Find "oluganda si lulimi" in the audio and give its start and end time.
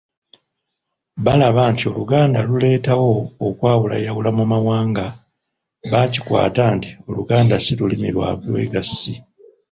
7.09-8.09